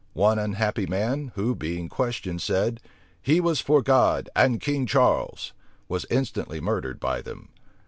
[0.13, 2.79] One unhappy man, who, being questioned, said,
[3.21, 5.53] "he was for God and King Charles,"
[5.87, 7.49] was instantly murdered by them.